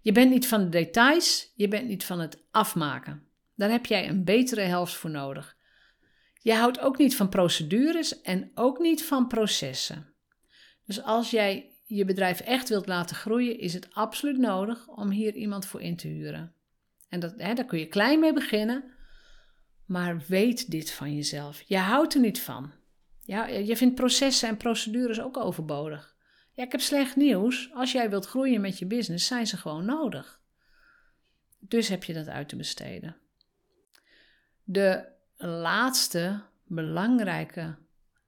Je 0.00 0.12
bent 0.12 0.30
niet 0.30 0.46
van 0.46 0.62
de 0.64 0.68
details, 0.68 1.52
je 1.54 1.68
bent 1.68 1.88
niet 1.88 2.04
van 2.04 2.20
het 2.20 2.42
afmaken. 2.50 3.22
Daar 3.54 3.70
heb 3.70 3.86
jij 3.86 4.08
een 4.08 4.24
betere 4.24 4.60
helft 4.60 4.94
voor 4.94 5.10
nodig. 5.10 5.56
Je 6.38 6.54
houdt 6.54 6.80
ook 6.80 6.98
niet 6.98 7.16
van 7.16 7.28
procedures 7.28 8.20
en 8.20 8.50
ook 8.54 8.78
niet 8.78 9.04
van 9.04 9.26
processen. 9.26 10.14
Dus 10.84 11.02
als 11.02 11.30
jij 11.30 11.72
je 11.84 12.04
bedrijf 12.04 12.40
echt 12.40 12.68
wilt 12.68 12.86
laten 12.86 13.16
groeien, 13.16 13.58
is 13.58 13.74
het 13.74 13.94
absoluut 13.94 14.38
nodig 14.38 14.88
om 14.88 15.10
hier 15.10 15.34
iemand 15.34 15.66
voor 15.66 15.82
in 15.82 15.96
te 15.96 16.08
huren. 16.08 16.54
En 17.08 17.20
dat, 17.20 17.34
hè, 17.36 17.54
daar 17.54 17.64
kun 17.64 17.78
je 17.78 17.86
klein 17.86 18.20
mee 18.20 18.32
beginnen, 18.32 18.84
maar 19.86 20.22
weet 20.28 20.70
dit 20.70 20.90
van 20.90 21.14
jezelf. 21.14 21.62
Je 21.66 21.76
houdt 21.76 22.14
er 22.14 22.20
niet 22.20 22.40
van. 22.40 22.72
Ja, 23.26 23.46
je 23.46 23.76
vindt 23.76 23.94
processen 23.94 24.48
en 24.48 24.56
procedures 24.56 25.20
ook 25.20 25.36
overbodig. 25.36 26.16
Ja, 26.52 26.64
ik 26.64 26.72
heb 26.72 26.80
slecht 26.80 27.16
nieuws. 27.16 27.70
Als 27.72 27.92
jij 27.92 28.10
wilt 28.10 28.26
groeien 28.26 28.60
met 28.60 28.78
je 28.78 28.86
business, 28.86 29.26
zijn 29.26 29.46
ze 29.46 29.56
gewoon 29.56 29.84
nodig. 29.84 30.40
Dus 31.58 31.88
heb 31.88 32.04
je 32.04 32.12
dat 32.12 32.28
uit 32.28 32.48
te 32.48 32.56
besteden. 32.56 33.16
De 34.64 35.08
laatste 35.36 36.42
belangrijke 36.64 37.76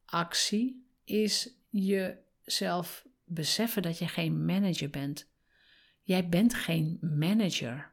actie 0.05 0.87
is 1.05 1.51
jezelf 1.69 3.07
beseffen 3.25 3.83
dat 3.83 3.99
je 3.99 4.09
geen 4.09 4.45
manager 4.45 4.91
bent. 4.91 5.31
Jij 6.03 6.29
bent 6.29 6.55
geen 6.55 6.99
manager. 7.01 7.93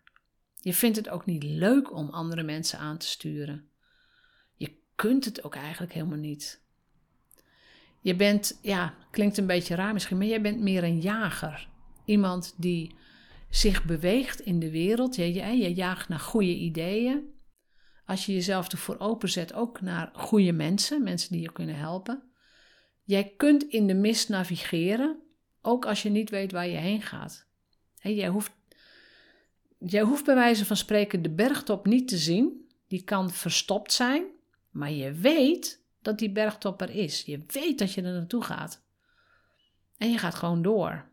Je 0.62 0.74
vindt 0.74 0.98
het 0.98 1.10
ook 1.10 1.26
niet 1.26 1.44
leuk 1.44 1.94
om 1.94 2.10
andere 2.10 2.44
mensen 2.44 2.80
aan 2.80 2.98
te 2.98 3.08
sturen. 3.08 3.70
Je 4.56 4.78
kunt 4.96 5.26
het 5.26 5.44
ook 5.44 5.56
eigenlijk 5.56 5.94
helemaal 5.94 6.18
niet. 6.18 6.64
Je 8.06 8.16
bent, 8.16 8.60
ja, 8.62 8.94
klinkt 9.12 9.38
een 9.38 9.48
beetje 9.48 9.76
raar 9.76 9.94
misschien, 9.94 10.18
maar 10.18 10.28
jij 10.28 10.42
bent 10.42 10.60
meer 10.60 10.84
een 10.84 11.00
jager. 11.00 11.70
Iemand 12.06 12.54
die 12.58 12.96
zich 13.50 13.84
beweegt 13.84 14.40
in 14.40 14.60
de 14.60 14.72
wereld. 14.72 15.16
Je, 15.16 15.34
je, 15.34 15.58
je 15.58 15.74
jaagt 15.74 16.10
naar 16.10 16.20
goede 16.20 16.56
ideeën 16.56 17.24
als 18.06 18.26
je 18.26 18.34
jezelf 18.34 18.72
ervoor 18.72 19.00
openzet, 19.00 19.54
ook 19.54 19.82
naar 19.82 20.10
goede 20.14 20.52
mensen, 20.52 21.04
mensen 21.04 21.32
die 21.32 21.42
je 21.42 21.52
kunnen 21.52 21.76
helpen. 21.76 22.24
Jij 23.04 23.34
kunt 23.38 23.64
in 23.64 23.88
de 23.88 23.94
mist 23.94 24.30
navigeren, 24.30 25.20
ook 25.62 25.86
als 25.86 26.04
je 26.04 26.10
niet 26.10 26.30
weet 26.30 26.52
waar 26.52 26.68
je 26.68 26.78
heen 26.78 27.02
gaat. 27.02 27.48
jij, 28.02 28.28
hoeft, 28.28 28.52
jij 29.80 30.02
hoeft 30.02 30.26
bij 30.26 30.36
wijze 30.36 30.66
van 30.66 30.78
spreken 30.78 31.22
de 31.22 31.34
bergtop 31.34 31.86
niet 31.86 32.08
te 32.08 32.18
zien, 32.18 32.70
die 32.88 33.04
kan 33.04 33.32
verstopt 33.32 33.94
zijn, 33.94 34.24
maar 34.70 34.92
je 34.92 35.12
weet 35.12 35.85
dat 36.06 36.20
die 36.20 36.32
bergtop 36.32 36.82
er 36.82 36.90
is. 36.90 37.22
Je 37.22 37.44
weet 37.48 37.80
dat 37.80 37.94
je 37.94 38.02
er 38.02 38.14
naartoe 38.14 38.44
gaat. 38.44 38.84
En 39.98 40.12
je 40.12 40.18
gaat 40.18 40.36
gewoon 40.36 40.62
door. 40.62 41.10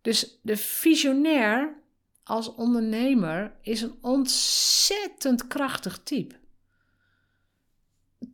Dus 0.00 0.38
de 0.42 0.56
visionair 0.56 1.82
als 2.24 2.54
ondernemer 2.54 3.56
is 3.60 3.82
een 3.82 3.98
ontzettend 4.00 5.46
krachtig 5.46 6.00
type. 6.02 6.34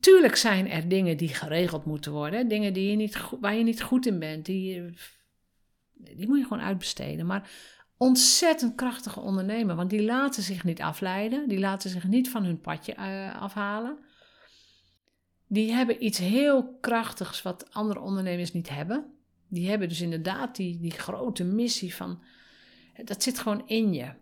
Tuurlijk 0.01 0.37
zijn 0.37 0.69
er 0.69 0.89
dingen 0.89 1.17
die 1.17 1.29
geregeld 1.29 1.85
moeten 1.85 2.13
worden, 2.13 2.49
dingen 2.49 2.73
die 2.73 2.91
je 2.91 2.97
niet, 2.97 3.17
waar 3.41 3.55
je 3.55 3.65
niet 3.65 3.83
goed 3.83 4.07
in 4.07 4.19
bent, 4.19 4.47
die, 4.47 4.95
die 5.93 6.29
moet 6.29 6.39
je 6.39 6.43
gewoon 6.43 6.63
uitbesteden. 6.63 7.27
Maar 7.27 7.51
ontzettend 7.97 8.75
krachtige 8.75 9.21
ondernemer, 9.21 9.77
want 9.77 9.91
die 9.91 10.03
laten 10.03 10.43
zich 10.43 10.65
niet 10.65 10.81
afleiden, 10.81 11.49
die 11.49 11.59
laten 11.59 11.91
zich 11.91 12.05
niet 12.05 12.31
van 12.31 12.45
hun 12.45 12.61
padje 12.61 12.95
uh, 12.99 13.43
afhalen. 13.43 13.99
Die 15.53 15.73
hebben 15.73 16.05
iets 16.05 16.19
heel 16.19 16.79
krachtigs 16.81 17.43
wat 17.43 17.73
andere 17.73 18.01
ondernemers 18.01 18.53
niet 18.53 18.69
hebben. 18.69 19.05
Die 19.49 19.69
hebben 19.69 19.89
dus 19.89 20.01
inderdaad 20.01 20.57
die, 20.57 20.81
die 20.81 20.91
grote 20.91 21.45
missie 21.45 21.95
van 21.95 22.23
dat 23.05 23.23
zit 23.23 23.39
gewoon 23.39 23.63
in 23.67 23.93
je. 23.93 24.13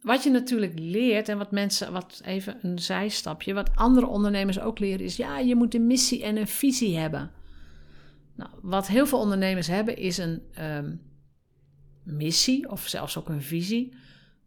Wat 0.00 0.22
je 0.22 0.30
natuurlijk 0.30 0.78
leert 0.78 1.28
en 1.28 1.38
wat 1.38 1.50
mensen, 1.50 1.92
wat 1.92 2.20
even 2.24 2.58
een 2.62 2.78
zijstapje, 2.78 3.54
wat 3.54 3.76
andere 3.76 4.06
ondernemers 4.06 4.60
ook 4.60 4.78
leren, 4.78 5.04
is 5.04 5.16
ja, 5.16 5.38
je 5.38 5.54
moet 5.54 5.74
een 5.74 5.86
missie 5.86 6.24
en 6.24 6.36
een 6.36 6.48
visie 6.48 6.96
hebben. 6.96 7.30
Nou, 8.36 8.50
wat 8.62 8.86
heel 8.86 9.06
veel 9.06 9.18
ondernemers 9.18 9.66
hebben, 9.66 9.96
is 9.96 10.18
een 10.18 10.42
um, 10.60 11.00
missie 12.02 12.70
of 12.70 12.88
zelfs 12.88 13.18
ook 13.18 13.28
een 13.28 13.42
visie 13.42 13.94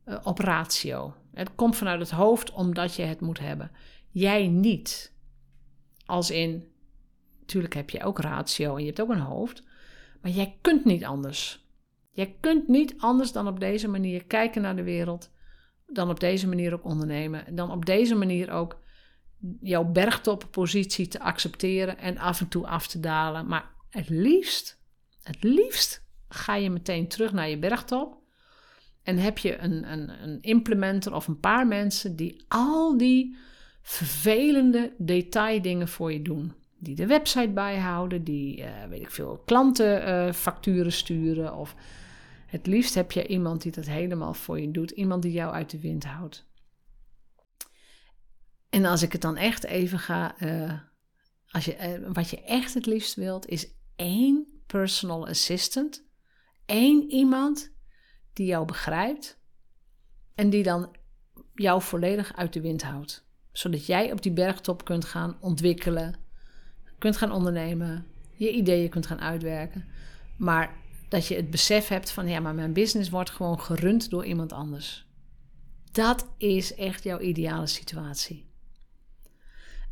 uh, 0.05 0.17
op 0.23 0.39
ratio. 0.39 1.13
Het 1.33 1.55
komt 1.55 1.75
vanuit 1.75 1.99
het 1.99 2.11
hoofd 2.11 2.51
omdat 2.51 2.95
je 2.95 3.03
het 3.03 3.21
moet 3.21 3.39
hebben. 3.39 3.71
Jij 4.11 4.47
niet. 4.47 5.15
Als 6.07 6.31
in, 6.31 6.67
natuurlijk 7.39 7.73
heb 7.73 7.89
je 7.89 8.03
ook 8.03 8.19
ratio 8.19 8.75
en 8.75 8.81
je 8.81 8.87
hebt 8.87 9.01
ook 9.01 9.09
een 9.09 9.19
hoofd, 9.19 9.63
maar 10.21 10.31
jij 10.31 10.57
kunt 10.61 10.85
niet 10.85 11.05
anders. 11.05 11.65
Je 12.11 12.31
kunt 12.39 12.67
niet 12.67 12.93
anders 12.97 13.31
dan 13.31 13.47
op 13.47 13.59
deze 13.59 13.87
manier 13.87 14.25
kijken 14.25 14.61
naar 14.61 14.75
de 14.75 14.83
wereld, 14.83 15.31
dan 15.85 16.09
op 16.09 16.19
deze 16.19 16.47
manier 16.47 16.73
ook 16.73 16.83
ondernemen, 16.83 17.55
dan 17.55 17.71
op 17.71 17.85
deze 17.85 18.15
manier 18.15 18.51
ook 18.51 18.79
jouw 19.61 19.83
bergtoppositie 19.83 21.07
te 21.07 21.19
accepteren 21.19 21.97
en 21.97 22.17
af 22.17 22.39
en 22.39 22.47
toe 22.47 22.67
af 22.67 22.87
te 22.87 22.99
dalen. 22.99 23.47
Maar 23.47 23.71
het 23.89 24.09
liefst, 24.09 24.81
het 25.21 25.43
liefst 25.43 26.05
ga 26.29 26.55
je 26.55 26.69
meteen 26.69 27.07
terug 27.07 27.33
naar 27.33 27.49
je 27.49 27.57
bergtop 27.57 28.17
en 29.03 29.17
heb 29.17 29.37
je 29.37 29.57
een, 29.57 29.91
een, 29.91 30.23
een 30.23 30.41
implementer 30.41 31.13
of 31.13 31.27
een 31.27 31.39
paar 31.39 31.67
mensen 31.67 32.15
die 32.15 32.45
al 32.47 32.97
die 32.97 33.37
vervelende 33.87 34.93
detaildingen 34.97 35.87
voor 35.87 36.13
je 36.13 36.21
doen. 36.21 36.53
Die 36.79 36.95
de 36.95 37.05
website 37.05 37.49
bijhouden, 37.49 38.23
die, 38.23 38.57
uh, 38.57 38.83
weet 38.89 39.01
ik 39.01 39.11
veel, 39.11 39.41
klantenfacturen 39.45 40.85
uh, 40.85 40.91
sturen. 40.91 41.55
Of 41.55 41.75
het 42.47 42.67
liefst 42.67 42.95
heb 42.95 43.11
je 43.11 43.27
iemand 43.27 43.61
die 43.61 43.71
dat 43.71 43.85
helemaal 43.85 44.33
voor 44.33 44.59
je 44.59 44.71
doet. 44.71 44.91
Iemand 44.91 45.21
die 45.21 45.31
jou 45.31 45.53
uit 45.53 45.69
de 45.69 45.79
wind 45.79 46.05
houdt. 46.05 46.45
En 48.69 48.85
als 48.85 49.01
ik 49.01 49.11
het 49.11 49.21
dan 49.21 49.37
echt 49.37 49.63
even 49.63 49.99
ga, 49.99 50.41
uh, 50.41 50.79
als 51.47 51.65
je, 51.65 52.07
wat 52.13 52.29
je 52.29 52.43
echt 52.43 52.73
het 52.73 52.85
liefst 52.85 53.15
wilt, 53.15 53.47
is 53.47 53.73
één 53.95 54.61
personal 54.65 55.27
assistant. 55.27 56.05
Eén 56.65 57.11
iemand 57.11 57.73
die 58.33 58.45
jou 58.45 58.65
begrijpt 58.65 59.39
en 60.35 60.49
die 60.49 60.63
dan 60.63 60.95
jou 61.53 61.81
volledig 61.81 62.35
uit 62.35 62.53
de 62.53 62.61
wind 62.61 62.83
houdt. 62.83 63.26
Zodat 63.57 63.85
jij 63.85 64.11
op 64.11 64.21
die 64.21 64.31
bergtop 64.31 64.85
kunt 64.85 65.05
gaan 65.05 65.37
ontwikkelen, 65.39 66.15
kunt 66.97 67.17
gaan 67.17 67.31
ondernemen, 67.31 68.05
je 68.33 68.51
ideeën 68.51 68.89
kunt 68.89 69.05
gaan 69.05 69.21
uitwerken. 69.21 69.85
Maar 70.37 70.75
dat 71.09 71.27
je 71.27 71.35
het 71.35 71.49
besef 71.49 71.87
hebt 71.87 72.09
van 72.09 72.27
ja, 72.27 72.39
maar 72.39 72.55
mijn 72.55 72.73
business 72.73 73.09
wordt 73.09 73.29
gewoon 73.29 73.59
gerund 73.59 74.09
door 74.09 74.25
iemand 74.25 74.53
anders. 74.53 75.07
Dat 75.91 76.27
is 76.37 76.75
echt 76.75 77.03
jouw 77.03 77.19
ideale 77.19 77.67
situatie. 77.67 78.45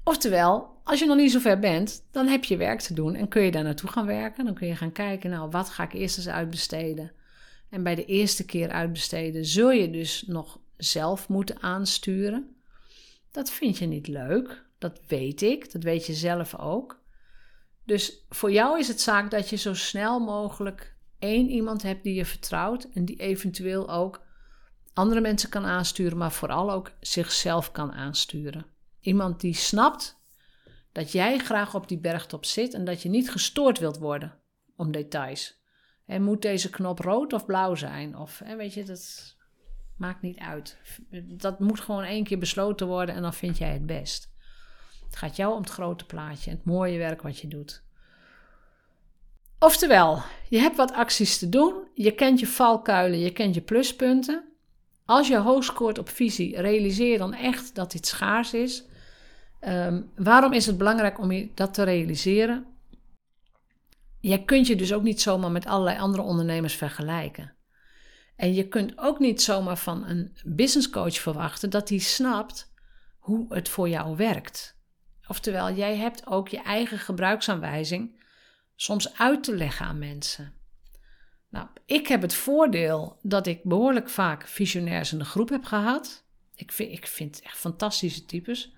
Oftewel, 0.04 0.82
als 0.84 1.00
je 1.00 1.06
nog 1.06 1.18
niet 1.18 1.32
zo 1.32 1.40
ver 1.40 1.60
bent, 1.60 2.04
dan 2.12 2.28
heb 2.28 2.44
je 2.44 2.58
werk 2.58 2.80
te 2.80 2.94
doen 2.94 3.16
en 3.16 3.28
kun 3.28 3.42
je 3.42 3.52
daar 3.52 3.64
naartoe 3.64 3.90
gaan 3.90 4.06
werken. 4.06 4.46
Dan 4.46 4.54
kun 4.54 4.68
je 4.68 4.76
gaan 4.76 4.92
kijken, 4.92 5.30
nou, 5.30 5.50
wat 5.50 5.70
ga 5.70 5.84
ik 5.84 5.94
eerst 5.94 6.18
eens 6.18 6.28
uitbesteden? 6.28 7.12
En 7.70 7.84
bij 7.84 7.96
de 7.96 8.06
eerste 8.06 8.46
keer 8.46 8.70
uitbesteden 8.70 9.46
zul 9.46 9.72
je 9.72 9.90
dus 9.90 10.24
nog 10.28 10.60
zelf 10.78 11.30
moeten 11.30 11.62
aansturen. 11.62 12.55
Dat 13.36 13.52
vind 13.52 13.78
je 13.78 13.86
niet 13.86 14.08
leuk, 14.08 14.66
dat 14.78 15.00
weet 15.08 15.42
ik, 15.42 15.72
dat 15.72 15.84
weet 15.84 16.06
je 16.06 16.14
zelf 16.14 16.56
ook. 16.60 17.04
Dus 17.84 18.26
voor 18.30 18.52
jou 18.52 18.80
is 18.80 18.88
het 18.88 19.02
zaak 19.02 19.32
dat 19.32 19.50
je 19.50 19.56
zo 19.56 19.74
snel 19.74 20.20
mogelijk 20.20 20.98
één 21.20 21.50
iemand 21.50 21.82
hebt 21.82 22.04
die 22.04 22.14
je 22.14 22.26
vertrouwt 22.26 22.84
en 22.94 23.06
die 23.06 23.20
eventueel 23.20 23.90
ook 23.90 24.26
andere 24.94 25.22
mensen 25.22 25.50
kan 25.50 25.66
aansturen, 25.66 26.18
maar 26.18 26.32
vooral 26.32 26.72
ook 26.72 26.92
zichzelf 27.00 27.72
kan 27.72 27.92
aansturen. 27.92 28.66
Iemand 29.00 29.42
die 29.42 29.54
snapt 29.54 30.22
dat 30.92 31.12
jij 31.12 31.38
graag 31.38 31.76
op 31.76 31.88
die 31.88 32.00
bergtop 32.00 32.46
zit 32.46 32.74
en 32.74 32.86
dat 32.86 33.02
je 33.02 33.10
niet 33.10 33.32
gestoord 33.32 33.80
wilt 33.80 33.98
worden 33.98 34.40
om 34.76 34.92
details. 34.92 35.64
En 36.06 36.24
moet 36.24 36.42
deze 36.42 36.70
knop 36.70 37.00
rood 37.00 37.34
of 37.34 37.46
blauw 37.46 37.76
zijn? 37.76 38.18
Of 38.18 38.42
weet 38.58 38.74
je, 38.74 38.84
dat 38.84 39.36
maakt 39.98 40.22
niet 40.22 40.40
uit. 40.40 40.78
Dat 41.24 41.60
moet 41.60 41.80
gewoon 41.80 42.04
één 42.04 42.24
keer 42.24 42.40
besloten 42.40 42.88
worden 42.88 43.16
en 43.16 43.22
dan 43.22 43.34
vind 43.34 43.58
jij 43.58 43.74
het 43.74 43.86
best. 43.86 44.34
Het 45.06 45.16
gaat 45.16 45.36
jou 45.36 45.54
om 45.54 45.62
het 45.62 45.70
grote 45.70 46.06
plaatje 46.06 46.52
en 46.52 46.56
het 46.58 46.66
mooie 46.66 46.98
werk 46.98 47.22
wat 47.22 47.40
je 47.40 47.48
doet. 47.48 47.84
Oftewel, 49.60 50.22
je 50.50 50.60
hebt 50.60 50.76
wat 50.76 50.94
acties 50.94 51.38
te 51.38 51.50
doen, 51.50 51.88
je 51.94 52.12
kent 52.12 52.40
je 52.40 52.48
valkuilen, 52.48 53.20
je 53.20 53.32
kent 53.32 53.56
je 53.56 53.62
pluspunten. 53.62 54.44
Als 55.06 55.28
je 55.28 55.38
hoog 55.38 55.64
scoort 55.64 55.98
op 55.98 56.10
visie, 56.10 56.62
realiseer 56.62 57.18
dan 57.18 57.34
echt 57.34 57.76
dat 57.76 57.92
dit 57.92 58.08
schaars 58.08 58.54
is. 58.54 58.86
Ehm, 59.60 60.02
waarom 60.16 60.54
is 60.54 60.66
het 60.66 60.78
belangrijk 60.78 61.20
om 61.20 61.32
je 61.32 61.50
dat 61.54 61.74
te 61.74 61.84
realiseren? 61.84 62.66
Je 64.20 64.46
kunt 64.46 64.68
je 64.68 64.76
dus 64.76 64.94
ook 64.94 65.04
niet 65.04 65.22
zomaar 65.22 65.52
met 65.52 65.66
allerlei 65.66 66.00
andere 66.00 66.24
ondernemers 66.24 66.76
vergelijken. 66.76 67.55
En 68.36 68.54
je 68.54 68.68
kunt 68.68 68.98
ook 68.98 69.20
niet 69.20 69.42
zomaar 69.42 69.78
van 69.78 70.06
een 70.06 70.38
business 70.44 70.90
coach 70.90 71.16
verwachten 71.16 71.70
dat 71.70 71.90
hij 71.90 71.98
snapt 71.98 72.74
hoe 73.18 73.54
het 73.54 73.70
voor 73.70 73.90
jou 73.90 74.16
werkt. 74.16 74.78
Oftewel, 75.28 75.74
jij 75.74 75.96
hebt 75.96 76.28
ook 76.28 76.48
je 76.48 76.62
eigen 76.62 77.00
gebruiksaanwijzing 77.00 78.24
soms 78.76 79.18
uit 79.18 79.44
te 79.44 79.56
leggen 79.56 79.86
aan 79.86 80.00
mensen. 80.00 80.54
Nou, 81.50 81.68
ik 81.86 82.08
heb 82.08 82.22
het 82.22 82.34
voordeel 82.34 83.20
dat 83.22 83.48
ik 83.48 83.64
behoorlijk 83.64 84.10
vaak 84.10 84.48
visionairs 84.48 85.12
in 85.12 85.20
de 85.20 85.26
groep 85.26 85.50
heb 85.50 85.64
gehad. 85.64 86.26
Ik 86.56 86.72
vind, 86.72 86.92
ik 86.92 87.08
vind 87.08 87.42
echt 87.42 87.58
fantastische 87.58 88.26
types. 88.26 88.74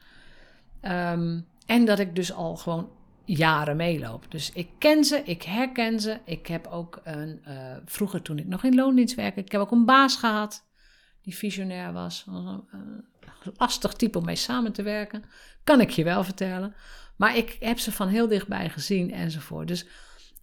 Um, 0.82 1.48
en 1.66 1.86
dat 1.86 2.00
ik 2.00 2.16
dus 2.16 2.34
al 2.34 2.56
gewoon 2.56 2.97
jaren 3.28 3.76
meeloop. 3.76 4.26
Dus 4.32 4.52
ik 4.54 4.70
ken 4.78 5.04
ze, 5.04 5.22
ik 5.24 5.44
herken 5.44 6.00
ze. 6.00 6.20
Ik 6.26 6.48
heb 6.48 6.68
ook 6.68 7.02
een, 7.04 7.42
uh, 7.48 7.76
vroeger 7.86 8.22
toen 8.22 8.38
ik 8.38 8.48
nog 8.48 8.64
in 8.64 8.76
loondienst 8.76 9.16
werkte, 9.16 9.40
ik 9.40 9.52
heb 9.52 9.62
ook 9.62 9.72
een 9.72 9.86
baas 9.86 10.16
gehad 10.16 10.66
die 11.22 11.36
visionair 11.36 11.94
was. 11.94 12.26
Uh, 12.30 12.58
lastig 13.58 13.94
type 13.94 14.18
om 14.18 14.26
mee 14.26 14.36
samen 14.36 14.74
te 14.74 14.84
werken, 14.84 15.24
kan 15.64 15.82
ik 15.82 15.90
je 15.90 16.04
wel 16.04 16.24
vertellen. 16.24 16.76
Maar 17.16 17.38
ik 17.38 17.58
heb 17.60 17.80
ze 17.80 17.92
van 17.92 18.08
heel 18.08 18.28
dichtbij 18.28 18.70
gezien 18.70 19.12
enzovoort. 19.12 19.68
Dus 19.68 19.86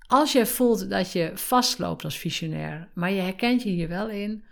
als 0.06 0.32
je 0.32 0.46
voelt 0.46 0.90
dat 0.90 1.12
je 1.12 1.30
vastloopt 1.34 2.04
als 2.04 2.18
visionair, 2.18 2.88
maar 2.94 3.10
je 3.10 3.20
herkent 3.20 3.62
je 3.62 3.68
hier 3.68 3.88
wel 3.88 4.08
in, 4.08 4.44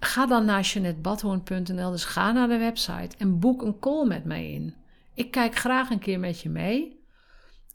ga 0.00 0.26
dan 0.26 0.44
naar 0.44 0.62
jeanettebadhoorn.nl. 0.62 1.90
Dus 1.90 2.04
ga 2.04 2.32
naar 2.32 2.48
de 2.48 2.58
website 2.58 3.16
en 3.18 3.38
boek 3.38 3.62
een 3.62 3.78
call 3.78 4.06
met 4.06 4.24
mij 4.24 4.50
in. 4.52 4.74
Ik 5.14 5.30
kijk 5.30 5.56
graag 5.56 5.90
een 5.90 5.98
keer 5.98 6.18
met 6.18 6.40
je 6.40 6.48
mee. 6.48 6.99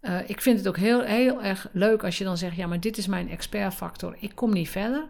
Uh, 0.05 0.29
ik 0.29 0.41
vind 0.41 0.57
het 0.57 0.67
ook 0.67 0.77
heel, 0.77 1.01
heel 1.01 1.43
erg 1.43 1.67
leuk 1.71 2.03
als 2.03 2.17
je 2.17 2.23
dan 2.23 2.37
zegt: 2.37 2.55
ja, 2.55 2.67
maar 2.67 2.79
dit 2.79 2.97
is 2.97 3.07
mijn 3.07 3.29
expertfactor. 3.29 4.15
Ik 4.19 4.35
kom 4.35 4.53
niet 4.53 4.69
verder. 4.69 5.07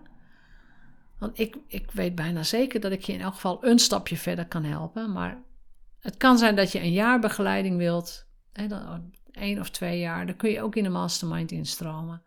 Want 1.19 1.39
ik, 1.39 1.58
ik 1.67 1.91
weet 1.91 2.15
bijna 2.15 2.43
zeker 2.43 2.79
dat 2.79 2.91
ik 2.91 3.01
je 3.01 3.13
in 3.13 3.21
elk 3.21 3.34
geval 3.34 3.65
een 3.65 3.79
stapje 3.79 4.17
verder 4.17 4.47
kan 4.47 4.63
helpen. 4.63 5.12
Maar 5.12 5.43
het 5.99 6.17
kan 6.17 6.38
zijn 6.38 6.55
dat 6.55 6.71
je 6.71 6.79
een 6.79 6.91
jaar 6.91 7.19
begeleiding 7.19 7.77
wilt, 7.77 8.27
hè, 8.51 8.67
dan, 8.67 9.12
één 9.31 9.60
of 9.60 9.69
twee 9.69 9.99
jaar. 9.99 10.25
Dan 10.25 10.36
kun 10.36 10.49
je 10.49 10.62
ook 10.62 10.75
in 10.75 10.84
de 10.84 10.89
mastermind 10.89 11.51
instromen. 11.51 12.21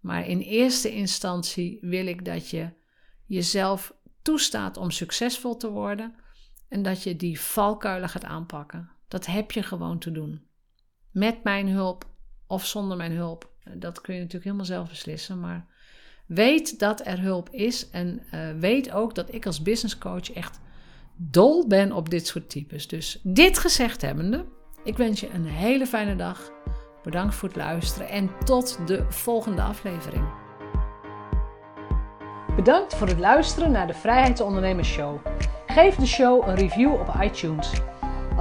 Maar 0.00 0.26
in 0.28 0.40
eerste 0.40 0.94
instantie 0.94 1.78
wil 1.80 2.06
ik 2.06 2.24
dat 2.24 2.50
je 2.50 2.68
jezelf 3.26 3.94
toestaat 4.22 4.76
om 4.76 4.90
succesvol 4.90 5.56
te 5.56 5.70
worden 5.70 6.14
en 6.68 6.82
dat 6.82 7.02
je 7.02 7.16
die 7.16 7.40
valkuilen 7.40 8.08
gaat 8.08 8.24
aanpakken. 8.24 8.90
Dat 9.08 9.26
heb 9.26 9.50
je 9.50 9.62
gewoon 9.62 9.98
te 9.98 10.12
doen. 10.12 10.50
Met 11.12 11.42
mijn 11.42 11.68
hulp 11.68 12.04
of 12.46 12.66
zonder 12.66 12.96
mijn 12.96 13.12
hulp. 13.12 13.50
Dat 13.74 14.00
kun 14.00 14.14
je 14.14 14.20
natuurlijk 14.20 14.44
helemaal 14.44 14.66
zelf 14.66 14.88
beslissen. 14.88 15.40
Maar 15.40 15.66
weet 16.26 16.78
dat 16.78 17.06
er 17.06 17.20
hulp 17.20 17.48
is. 17.50 17.90
En 17.90 18.22
uh, 18.34 18.40
weet 18.58 18.92
ook 18.92 19.14
dat 19.14 19.34
ik 19.34 19.46
als 19.46 19.62
business 19.62 19.98
coach 19.98 20.32
echt 20.32 20.60
dol 21.16 21.66
ben 21.66 21.92
op 21.92 22.10
dit 22.10 22.26
soort 22.26 22.50
types. 22.50 22.88
Dus 22.88 23.20
dit 23.22 23.58
gezegd 23.58 24.02
hebbende, 24.02 24.44
ik 24.84 24.96
wens 24.96 25.20
je 25.20 25.30
een 25.30 25.46
hele 25.46 25.86
fijne 25.86 26.16
dag. 26.16 26.50
Bedankt 27.02 27.34
voor 27.34 27.48
het 27.48 27.58
luisteren 27.58 28.08
en 28.08 28.30
tot 28.44 28.78
de 28.86 29.04
volgende 29.08 29.62
aflevering. 29.62 30.24
Bedankt 32.56 32.94
voor 32.94 33.06
het 33.06 33.18
luisteren 33.18 33.70
naar 33.70 33.86
de 33.86 33.94
Vrijheidsondernemers 33.94 34.88
Show. 34.88 35.26
Geef 35.66 35.94
de 35.94 36.06
show 36.06 36.48
een 36.48 36.54
review 36.54 36.92
op 36.92 37.14
iTunes. 37.20 37.72